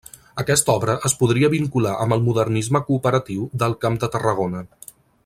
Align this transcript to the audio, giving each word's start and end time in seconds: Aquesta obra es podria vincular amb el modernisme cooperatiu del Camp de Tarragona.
Aquesta 0.43 0.71
obra 0.79 0.95
es 1.09 1.15
podria 1.19 1.51
vincular 1.55 1.93
amb 2.05 2.17
el 2.17 2.25
modernisme 2.29 2.81
cooperatiu 2.91 3.45
del 3.65 3.77
Camp 3.85 4.01
de 4.05 4.11
Tarragona. 4.17 4.65